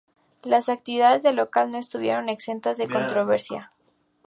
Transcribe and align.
Las 0.41 0.67
actividades 0.67 1.21
del 1.21 1.35
local 1.35 1.69
no 1.69 1.77
estuvieron 1.77 2.27
exentas 2.27 2.79
de 2.79 2.87
controversia. 2.87 3.71